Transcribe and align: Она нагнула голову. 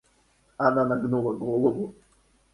Она 0.57 0.83
нагнула 0.85 1.33
голову. 1.33 1.93